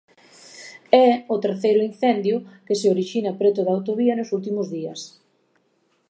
É 1.07 1.09
o 1.33 1.35
terceiro 1.45 1.81
incendio 1.89 2.37
que 2.65 2.75
se 2.79 2.87
orixina 2.95 3.31
preto 3.39 3.61
da 3.63 3.75
autovía 3.77 4.17
nos 4.17 4.29
últimos 4.37 4.67
días. 4.75 5.01